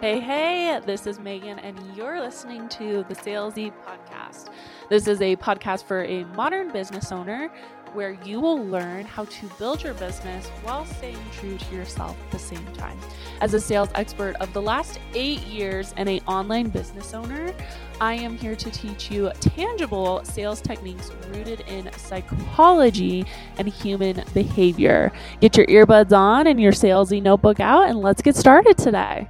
[0.00, 4.48] Hey, hey, this is Meghan, and you're listening to the Salesy Podcast.
[4.88, 7.50] This is a podcast for a modern business owner
[7.92, 12.30] where you will learn how to build your business while staying true to yourself at
[12.30, 12.98] the same time.
[13.42, 17.54] As a sales expert of the last eight years and an online business owner,
[18.00, 23.26] I am here to teach you tangible sales techniques rooted in psychology
[23.58, 25.12] and human behavior.
[25.42, 29.28] Get your earbuds on and your salesy notebook out, and let's get started today.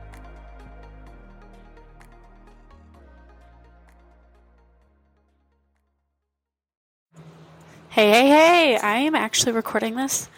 [7.93, 10.29] Hey, hey, hey, I am actually recording this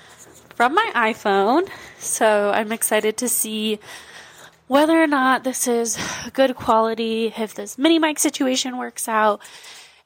[0.54, 3.78] from my iPhone, so I'm excited to see
[4.68, 5.98] whether or not this is
[6.32, 9.42] good quality, if this mini mic situation works out,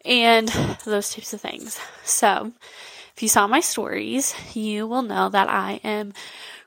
[0.04, 0.48] and
[0.84, 1.78] those types of things.
[2.02, 2.50] So,
[3.14, 6.14] if you saw my stories, you will know that I am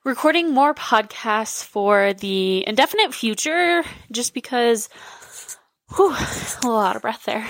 [0.05, 4.88] recording more podcasts for the indefinite future just because,
[5.97, 6.16] whew,
[6.63, 7.45] a lot of breath there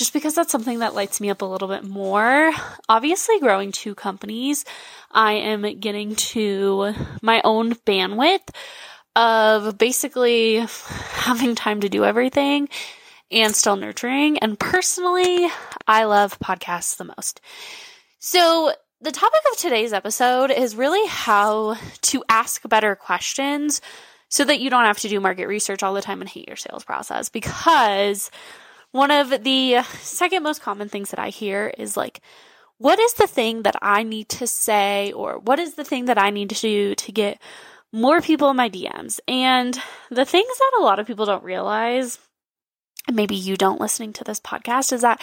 [0.00, 2.52] just because that's something that lights me up a little bit more.
[2.88, 4.64] Obviously, growing two companies,
[5.10, 8.48] I am getting to my own bandwidth
[9.14, 10.56] of basically
[11.12, 12.70] having time to do everything
[13.30, 14.38] and still nurturing.
[14.38, 15.48] And personally,
[15.86, 17.42] I love podcasts the most.
[18.18, 23.82] So, the topic of today's episode is really how to ask better questions
[24.30, 26.56] so that you don't have to do market research all the time and hate your
[26.56, 28.30] sales process because
[28.92, 32.20] one of the second most common things that I hear is like,
[32.78, 36.18] what is the thing that I need to say, or what is the thing that
[36.18, 37.40] I need to do to get
[37.92, 39.20] more people in my DMs?
[39.28, 39.78] And
[40.10, 42.18] the things that a lot of people don't realize,
[43.06, 45.20] and maybe you don't listening to this podcast, is that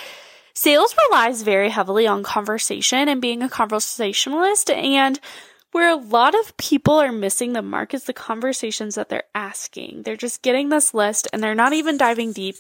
[0.54, 4.70] sales relies very heavily on conversation and being a conversationalist.
[4.70, 5.20] And
[5.72, 10.04] where a lot of people are missing the mark is the conversations that they're asking.
[10.04, 12.56] They're just getting this list and they're not even diving deep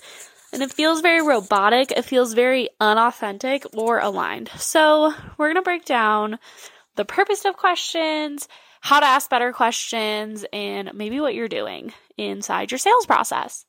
[0.57, 1.91] and it feels very robotic.
[1.91, 4.49] It feels very unauthentic or aligned.
[4.57, 6.39] So, we're going to break down
[6.95, 8.47] the purpose of questions,
[8.81, 13.65] how to ask better questions, and maybe what you're doing inside your sales process.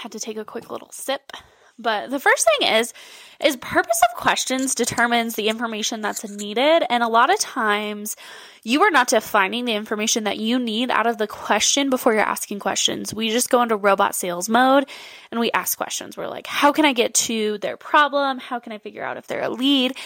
[0.00, 1.32] Had to take a quick little sip.
[1.78, 2.92] But the first thing is
[3.38, 8.16] is purpose of questions determines the information that's needed and a lot of times
[8.62, 12.22] you are not defining the information that you need out of the question before you're
[12.22, 13.12] asking questions.
[13.12, 14.88] We just go into robot sales mode
[15.30, 16.16] and we ask questions.
[16.16, 18.38] We're like, how can I get to their problem?
[18.38, 19.96] How can I figure out if they're a lead?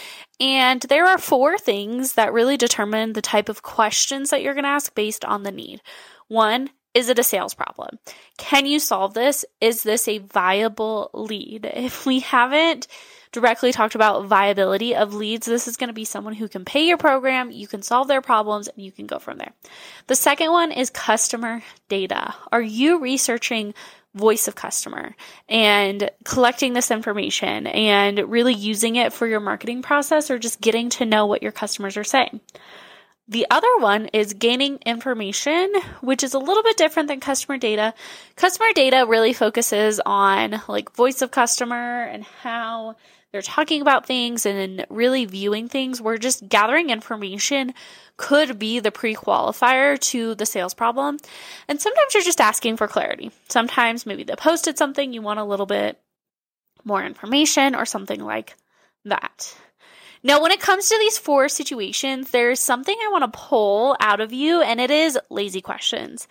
[0.41, 4.65] And there are four things that really determine the type of questions that you're going
[4.65, 5.81] to ask based on the need.
[6.27, 7.99] One, is it a sales problem?
[8.37, 9.45] Can you solve this?
[9.61, 11.71] Is this a viable lead?
[11.81, 12.87] If we haven't
[13.33, 16.87] directly talked about viability of leads, this is going to be someone who can pay
[16.87, 19.53] your program, you can solve their problems, and you can go from there.
[20.09, 22.35] The second one is customer data.
[22.53, 23.75] Are you researching
[24.15, 25.15] voice of customer
[25.49, 30.91] and collecting this information and really using it for your marketing process or just getting
[30.91, 32.41] to know what your customers are saying?
[33.31, 37.95] The other one is gaining information, which is a little bit different than customer data.
[38.35, 42.97] Customer data really focuses on like voice of customer and how
[43.31, 46.01] they're talking about things and really viewing things.
[46.01, 47.73] We're just gathering information
[48.17, 51.19] could be the pre-qualifier to the sales problem.
[51.69, 53.31] And sometimes you're just asking for clarity.
[53.49, 56.01] Sometimes maybe they posted something, you want a little bit
[56.85, 58.57] more information or something like
[59.05, 59.55] that.
[60.23, 64.21] Now, when it comes to these four situations, there's something I want to pull out
[64.21, 66.29] of you, and it is lazy questions.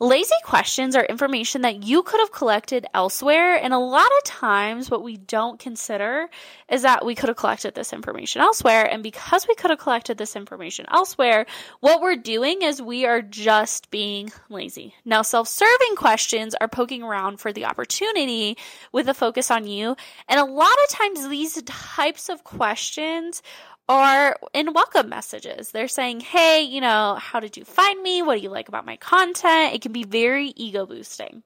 [0.00, 3.56] Lazy questions are information that you could have collected elsewhere.
[3.56, 6.28] And a lot of times, what we don't consider
[6.70, 8.84] is that we could have collected this information elsewhere.
[8.84, 11.46] And because we could have collected this information elsewhere,
[11.80, 14.94] what we're doing is we are just being lazy.
[15.04, 18.56] Now, self serving questions are poking around for the opportunity
[18.92, 19.96] with a focus on you.
[20.28, 23.42] And a lot of times, these types of questions
[23.88, 25.70] are in welcome messages.
[25.70, 28.22] They're saying, Hey, you know, how did you find me?
[28.22, 29.74] What do you like about my content?
[29.74, 31.42] It can be very ego boosting.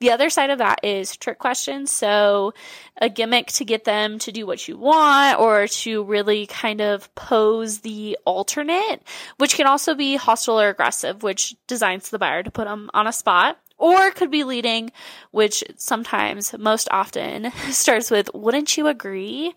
[0.00, 1.92] The other side of that is trick questions.
[1.92, 2.54] So,
[3.00, 7.14] a gimmick to get them to do what you want or to really kind of
[7.14, 9.02] pose the alternate,
[9.36, 13.06] which can also be hostile or aggressive, which designs the buyer to put them on
[13.06, 14.92] a spot or could be leading,
[15.30, 19.54] which sometimes, most often, starts with, wouldn't you agree?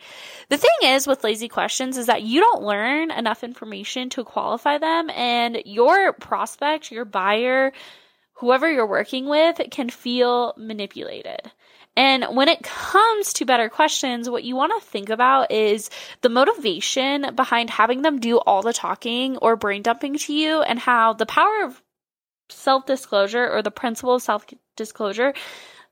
[0.49, 4.77] The thing is with lazy questions is that you don't learn enough information to qualify
[4.77, 7.73] them, and your prospect, your buyer,
[8.35, 11.51] whoever you're working with can feel manipulated.
[11.95, 15.89] And when it comes to better questions, what you want to think about is
[16.21, 20.79] the motivation behind having them do all the talking or brain dumping to you and
[20.79, 21.81] how the power of
[22.49, 24.45] self disclosure or the principle of self
[24.75, 25.33] disclosure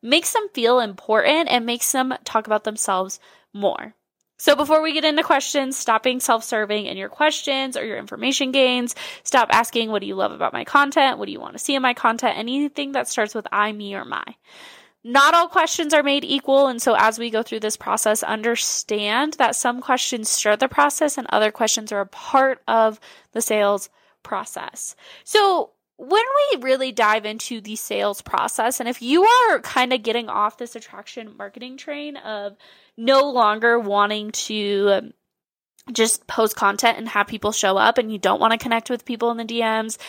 [0.02, 3.20] makes them feel important and makes them talk about themselves
[3.54, 3.94] more.
[4.38, 8.52] So before we get into questions, stop being self-serving in your questions or your information
[8.52, 8.96] gains.
[9.24, 11.20] Stop asking, what do you love about my content?
[11.20, 12.40] What do you want to see in my content?
[12.40, 14.24] Anything that starts with I, me, or my.
[15.04, 16.70] Not all questions are made equal.
[16.70, 21.20] And so as we go through this process, understand that some questions start the process
[21.20, 23.00] and other questions are a part of
[23.34, 23.90] the sales
[24.24, 24.96] process.
[25.24, 25.70] So
[26.02, 30.30] when we really dive into the sales process, and if you are kind of getting
[30.30, 32.58] off this attraction marketing train of
[32.98, 35.14] no longer wanting to um,
[35.94, 39.06] just post content and have people show up, and you don't want to connect with
[39.06, 40.00] people in the DMs,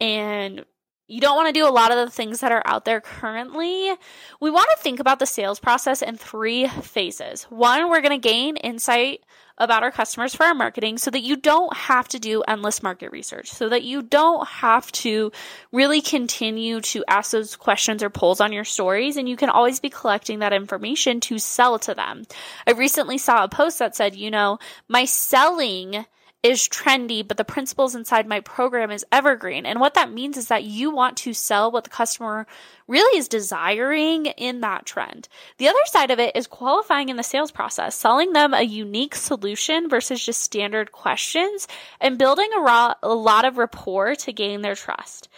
[0.00, 0.64] and
[1.06, 3.92] you don't want to do a lot of the things that are out there currently.
[4.40, 7.44] We want to think about the sales process in three phases.
[7.44, 9.20] One, we're going to gain insight
[9.58, 13.12] about our customers for our marketing so that you don't have to do endless market
[13.12, 15.30] research, so that you don't have to
[15.70, 19.78] really continue to ask those questions or polls on your stories, and you can always
[19.78, 22.24] be collecting that information to sell to them.
[22.66, 24.58] I recently saw a post that said, you know,
[24.88, 26.04] my selling
[26.44, 29.64] is trendy, but the principles inside my program is evergreen.
[29.64, 32.46] And what that means is that you want to sell what the customer
[32.86, 35.26] really is desiring in that trend.
[35.56, 39.14] The other side of it is qualifying in the sales process, selling them a unique
[39.14, 41.66] solution versus just standard questions
[41.98, 45.30] and building a, raw, a lot of rapport to gain their trust.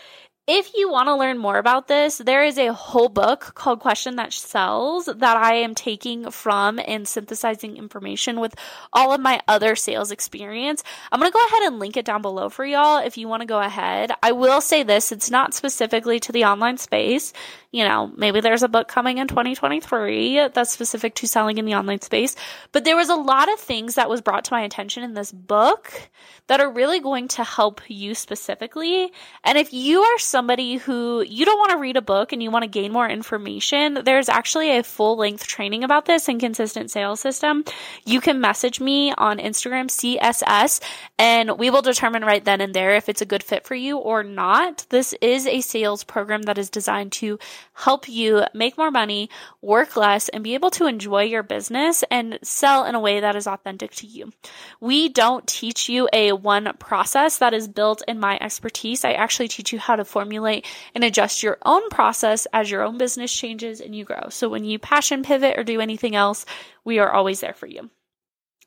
[0.48, 4.14] If you want to learn more about this, there is a whole book called Question
[4.14, 8.54] That Sells that I am taking from and synthesizing information with
[8.92, 10.84] all of my other sales experience.
[11.10, 13.40] I'm going to go ahead and link it down below for y'all if you want
[13.40, 14.12] to go ahead.
[14.22, 17.32] I will say this, it's not specifically to the online space.
[17.72, 21.74] You know, maybe there's a book coming in 2023 that's specific to selling in the
[21.74, 22.36] online space,
[22.70, 25.32] but there was a lot of things that was brought to my attention in this
[25.32, 25.92] book
[26.46, 29.12] that are really going to help you specifically.
[29.42, 32.50] And if you are somebody who you don't want to read a book and you
[32.50, 36.90] want to gain more information, there's actually a full length training about this in consistent
[36.90, 37.64] sales system.
[38.04, 40.82] You can message me on Instagram, CSS,
[41.18, 43.96] and we will determine right then and there if it's a good fit for you
[43.96, 44.84] or not.
[44.90, 47.38] This is a sales program that is designed to
[47.72, 49.30] help you make more money,
[49.62, 53.36] work less, and be able to enjoy your business and sell in a way that
[53.36, 54.30] is authentic to you.
[54.80, 59.02] We don't teach you a one process that is built in my expertise.
[59.02, 62.98] I actually teach you how to formulate and adjust your own process as your own
[62.98, 64.28] business changes and you grow.
[64.28, 66.44] So when you passion pivot or do anything else,
[66.84, 67.90] we are always there for you.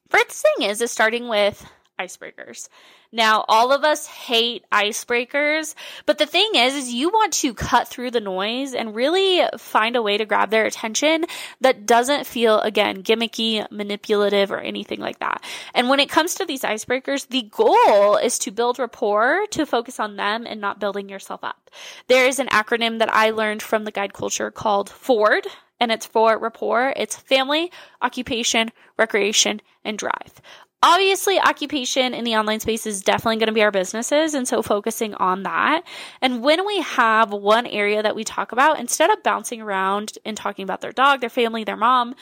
[0.10, 2.70] First thing is, is starting with icebreakers.
[3.12, 5.76] Now, all of us hate icebreakers,
[6.06, 9.96] but the thing is, is you want to cut through the noise and really find
[9.96, 11.26] a way to grab their attention
[11.62, 15.44] that doesn't feel, again, gimmicky, manipulative, or anything like that.
[15.74, 20.00] And when it comes to these icebreakers, the goal is to build rapport, to focus
[20.00, 21.70] on them and not building yourself up.
[22.08, 25.48] There is an acronym that I learned from the guide culture called FORD,
[25.80, 26.94] and it's for rapport.
[26.96, 30.42] It's family, occupation, recreation, and drive.
[30.82, 34.34] Obviously, occupation in the online space is definitely going to be our businesses.
[34.34, 35.84] And so focusing on that.
[36.22, 40.38] And when we have one area that we talk about, instead of bouncing around and
[40.38, 42.16] talking about their dog, their family, their mom,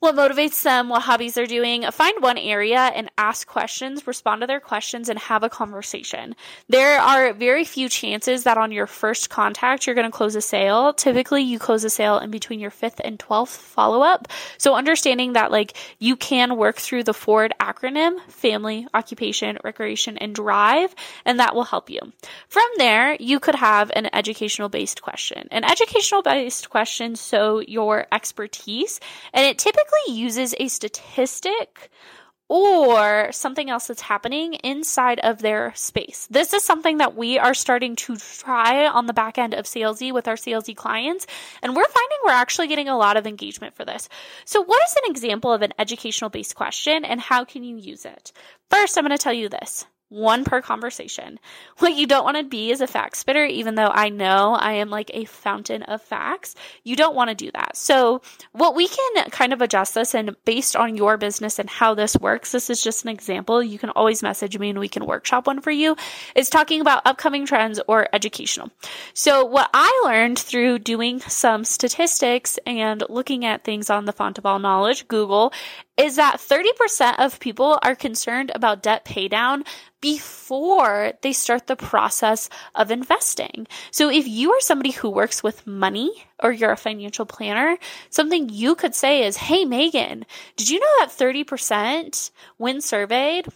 [0.00, 1.82] what motivates them, what hobbies they're doing.
[1.90, 6.36] Find one area and ask questions, respond to their questions, and have a conversation.
[6.68, 10.40] There are very few chances that on your first contact you're going to close a
[10.40, 10.92] sale.
[10.92, 14.28] Typically, you close a sale in between your fifth and 12th follow up.
[14.56, 20.32] So, understanding that, like, you can work through the FORD acronym family, occupation, recreation, and
[20.32, 22.00] drive, and that will help you.
[22.48, 25.48] From there, you could have an educational based question.
[25.50, 29.00] An educational based question, so your expertise,
[29.32, 31.90] and it typically typically uses a statistic
[32.50, 36.26] or something else that's happening inside of their space.
[36.30, 40.12] This is something that we are starting to try on the back end of Salesy
[40.14, 41.26] with our Salesy clients,
[41.62, 44.08] and we're finding we're actually getting a lot of engagement for this.
[44.46, 48.06] So, what is an example of an educational based question and how can you use
[48.06, 48.32] it?
[48.70, 51.38] First, I'm going to tell you this one per conversation.
[51.78, 54.74] What you don't want to be is a fact spitter, even though I know I
[54.74, 56.54] am like a fountain of facts.
[56.82, 57.76] You don't want to do that.
[57.76, 58.22] So,
[58.52, 62.16] what we can kind of adjust this and based on your business and how this
[62.16, 63.62] works, this is just an example.
[63.62, 65.96] You can always message me and we can workshop one for you.
[66.34, 68.70] Is talking about upcoming trends or educational.
[69.14, 74.38] So, what I learned through doing some statistics and looking at things on the font
[74.38, 75.52] of all knowledge, Google,
[75.98, 79.66] is that 30% of people are concerned about debt paydown
[80.00, 83.66] before they start the process of investing.
[83.90, 87.76] So if you are somebody who works with money or you're a financial planner,
[88.10, 90.24] something you could say is, Hey, Megan,
[90.56, 93.48] did you know that 30% when surveyed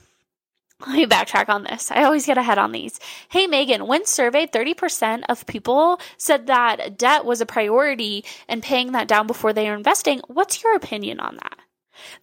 [0.87, 1.93] let me backtrack on this.
[1.93, 2.99] I always get ahead on these.
[3.29, 8.91] Hey, Megan, when surveyed, 30% of people said that debt was a priority and paying
[8.93, 10.21] that down before they are investing.
[10.27, 11.62] What's your opinion on that?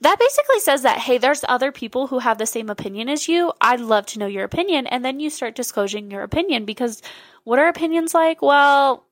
[0.01, 3.53] That basically says that, hey, there's other people who have the same opinion as you.
[3.61, 4.88] I'd love to know your opinion.
[4.88, 7.01] And then you start disclosing your opinion because
[7.43, 8.41] what are opinions like?
[8.41, 9.05] Well,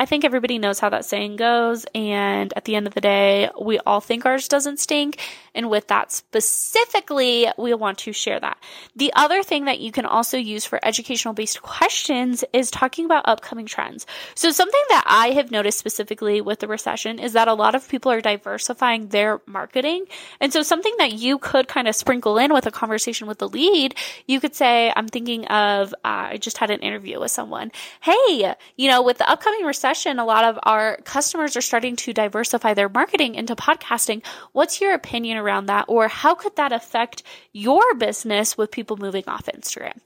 [0.00, 1.84] I think everybody knows how that saying goes.
[1.94, 5.18] And at the end of the day, we all think ours doesn't stink.
[5.54, 8.56] And with that specifically, we want to share that.
[8.96, 13.28] The other thing that you can also use for educational based questions is talking about
[13.28, 14.06] upcoming trends.
[14.34, 17.86] So something that I have noticed specifically with the recession is that a lot of
[17.86, 20.06] people are diversifying their marketing.
[20.40, 23.48] And so something that you could kind of sprinkle in with a conversation with the
[23.48, 23.94] lead,
[24.26, 27.70] you could say, I'm thinking of, uh, I just had an interview with someone.
[28.00, 32.12] Hey, you know, with the upcoming recession, a lot of our customers are starting to
[32.12, 34.24] diversify their marketing into podcasting.
[34.52, 35.86] What's your opinion around that?
[35.88, 39.98] Or how could that affect your business with people moving off Instagram?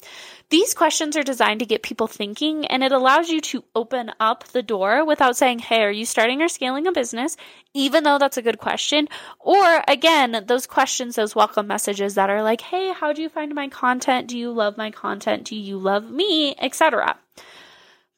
[0.49, 4.45] These questions are designed to get people thinking and it allows you to open up
[4.45, 7.37] the door without saying, Hey, are you starting or scaling a business?
[7.75, 9.09] Even though that's a good question.
[9.39, 13.55] Or again, those questions, those welcome messages that are like, Hey, how do you find
[13.55, 14.29] my content?
[14.29, 15.45] Do you love my content?
[15.45, 16.55] Do you love me?
[16.59, 17.19] Etc.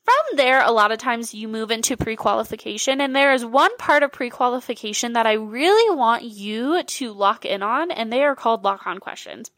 [0.07, 3.77] From there, a lot of times you move into pre qualification, and there is one
[3.77, 8.23] part of pre qualification that I really want you to lock in on, and they
[8.23, 9.51] are called lock on questions.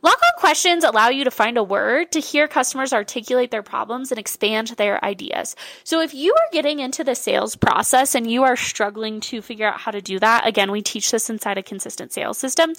[0.00, 4.10] Lock on questions allow you to find a word to hear customers articulate their problems
[4.10, 5.54] and expand their ideas.
[5.84, 9.68] So if you are getting into the sales process and you are struggling to figure
[9.68, 12.72] out how to do that, again, we teach this inside a consistent sales system.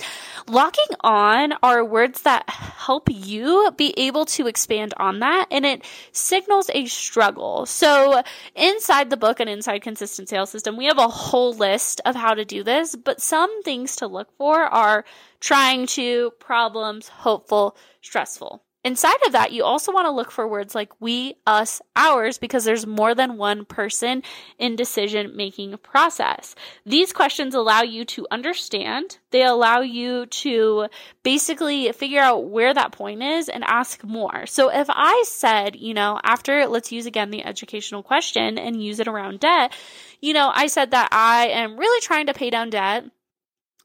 [0.47, 5.85] Locking on are words that help you be able to expand on that, and it
[6.13, 7.65] signals a struggle.
[7.65, 8.23] So
[8.55, 12.33] inside the book and inside consistent sales system, we have a whole list of how
[12.33, 15.03] to do this, but some things to look for are
[15.41, 18.63] trying to, problems, hopeful, stressful.
[18.83, 22.65] Inside of that, you also want to look for words like we, us, ours, because
[22.65, 24.23] there's more than one person
[24.57, 26.55] in decision making process.
[26.83, 29.19] These questions allow you to understand.
[29.29, 30.87] They allow you to
[31.21, 34.47] basically figure out where that point is and ask more.
[34.47, 38.99] So if I said, you know, after let's use again the educational question and use
[38.99, 39.73] it around debt,
[40.21, 43.05] you know, I said that I am really trying to pay down debt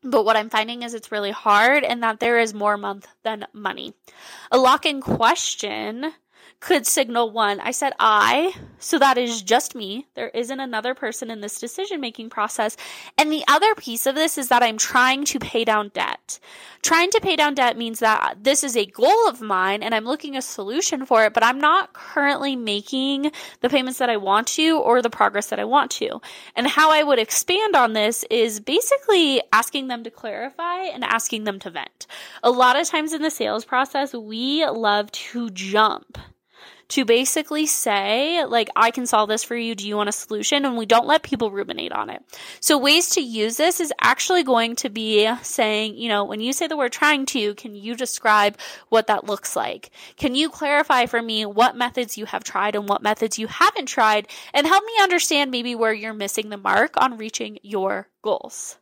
[0.03, 3.47] but what I'm finding is it's really hard and that there is more month than
[3.53, 3.95] money.
[4.51, 6.13] A lock in question
[6.61, 7.61] could signal one.
[7.61, 10.07] I said I, so that is just me.
[10.15, 12.77] There isn't another person in this decision making process.
[13.19, 16.39] And the other piece of this is that I'm trying to pay down debt.
[16.83, 20.05] Trying to pay down debt means that this is a goal of mine and I'm
[20.05, 24.47] looking a solution for it, but I'm not currently making the payments that I want
[24.49, 26.21] to or the progress that I want to.
[26.55, 31.45] And how I would expand on this is basically asking them to clarify and asking
[31.45, 32.07] them to vent.
[32.43, 36.19] A lot of times in the sales process, we love to jump
[36.89, 39.75] to basically say, like, I can solve this for you.
[39.75, 40.65] Do you want a solution?
[40.65, 42.23] And we don't let people ruminate on it.
[42.61, 46.53] So ways to use this is actually going to be saying, you know, when you
[46.53, 49.91] say the word trying to, can you describe what that looks like?
[50.17, 53.87] Can you clarify for me what methods you have tried and what methods you haven't
[53.87, 58.79] tried and help me understand maybe where you're missing the mark on reaching your goals?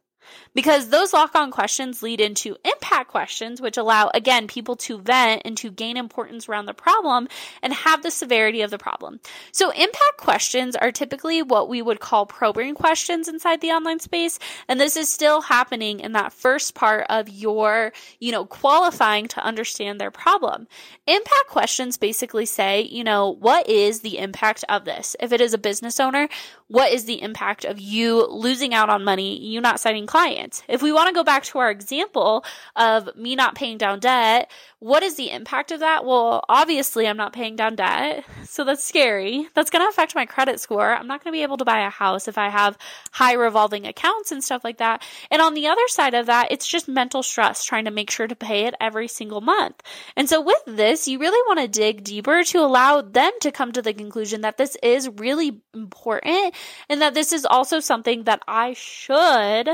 [0.55, 5.43] Because those lock on questions lead into impact questions, which allow, again, people to vent
[5.45, 7.29] and to gain importance around the problem
[7.63, 9.21] and have the severity of the problem.
[9.53, 14.39] So impact questions are typically what we would call probing questions inside the online space.
[14.69, 19.45] And this is still happening in that first part of your, you know, qualifying to
[19.45, 20.67] understand their problem.
[21.07, 25.17] Impact questions basically say, you know, what is the impact of this?
[25.21, 26.29] If it is a business owner,
[26.75, 30.65] what is the impact of you losing out on money, you not signing clients?
[30.67, 34.51] If we want to go back to our example of me not paying down debt,
[34.81, 36.05] what is the impact of that?
[36.05, 38.25] Well, obviously, I'm not paying down debt.
[38.43, 39.49] So that's scary.
[39.55, 40.93] That's going to affect my credit score.
[40.93, 42.77] I'm not going to be able to buy a house if I have
[43.13, 45.03] high revolving accounts and stuff like that.
[45.31, 48.27] And on the other side of that, it's just mental stress trying to make sure
[48.27, 49.81] to pay it every single month.
[50.17, 53.71] And so with this, you really want to dig deeper to allow them to come
[53.73, 56.55] to the conclusion that this is really important
[56.89, 59.69] and that this is also something that I should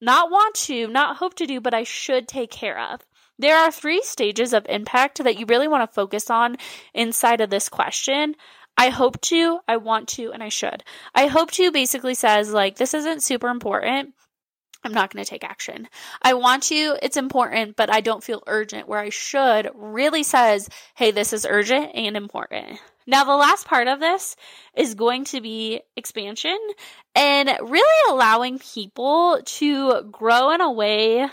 [0.00, 3.00] not want to, not hope to do, but I should take care of.
[3.38, 6.56] There are three stages of impact that you really want to focus on
[6.92, 8.34] inside of this question.
[8.76, 10.84] I hope to, I want to, and I should.
[11.14, 14.14] I hope to basically says like, this isn't super important.
[14.84, 15.88] I'm not going to take action.
[16.22, 18.88] I want to, it's important, but I don't feel urgent.
[18.88, 22.78] Where I should really says, hey, this is urgent and important.
[23.06, 24.36] Now, the last part of this
[24.76, 26.58] is going to be expansion
[27.14, 31.26] and really allowing people to grow in a way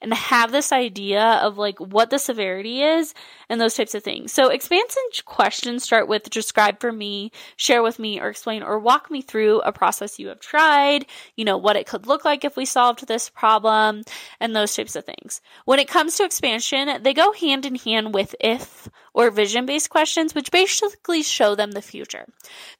[0.00, 3.14] and have this idea of like what the severity is
[3.48, 4.32] and those types of things.
[4.32, 9.10] So expansion questions start with describe for me, share with me, or explain or walk
[9.10, 12.56] me through a process you have tried, you know, what it could look like if
[12.56, 14.02] we solved this problem,
[14.40, 15.40] and those types of things.
[15.64, 19.90] When it comes to expansion, they go hand in hand with if or vision based
[19.90, 22.26] questions, which basically show them the future.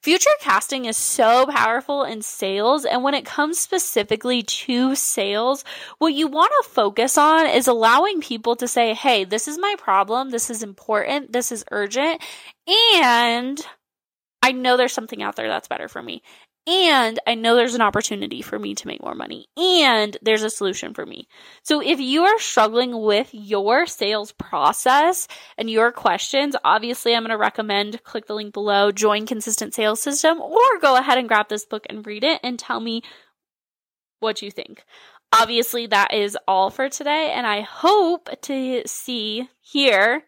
[0.00, 5.64] Future casting is so powerful in sales, and when it comes specifically to sales,
[5.98, 6.68] what you want to
[7.08, 11.32] focus on is allowing people to say, hey, this is my problem, this is important,
[11.32, 12.20] this is urgent,
[12.66, 13.58] and
[14.42, 16.22] I know there's something out there that's better for me.
[16.66, 19.46] And I know there's an opportunity for me to make more money.
[19.56, 21.26] And there's a solution for me.
[21.62, 27.30] So if you are struggling with your sales process and your questions, obviously I'm going
[27.30, 31.48] to recommend click the link below, join consistent sales system or go ahead and grab
[31.48, 33.00] this book and read it and tell me
[34.20, 34.84] what you think.
[35.32, 40.24] Obviously that is all for today and I hope to see here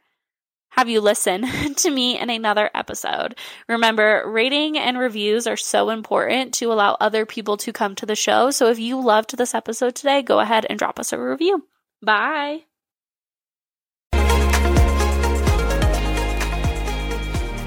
[0.70, 1.42] have you listen
[1.74, 3.36] to me in another episode.
[3.68, 8.16] Remember, rating and reviews are so important to allow other people to come to the
[8.16, 8.50] show.
[8.50, 11.64] So if you loved this episode today, go ahead and drop us a review.
[12.02, 12.64] Bye.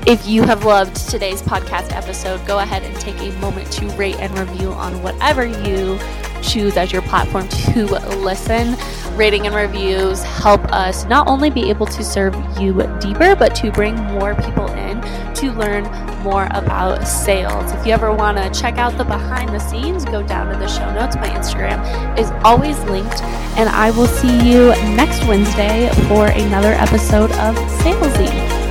[0.05, 4.17] If you have loved today's podcast episode, go ahead and take a moment to rate
[4.19, 5.97] and review on whatever you
[6.43, 7.85] choose as your platform to
[8.17, 8.75] listen.
[9.17, 13.71] Rating and reviews help us not only be able to serve you deeper, but to
[13.71, 15.01] bring more people in
[15.35, 15.83] to learn
[16.23, 17.71] more about sales.
[17.73, 20.67] If you ever want to check out the behind the scenes, go down to the
[20.67, 21.15] show notes.
[21.15, 23.21] My Instagram is always linked,
[23.57, 28.62] and I will see you next Wednesday for another episode of Salesy.